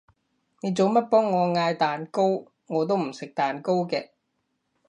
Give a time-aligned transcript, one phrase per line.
[0.61, 2.45] 你做乜幫我嗌蛋糕？
[2.65, 4.09] 我都唔食蛋糕嘅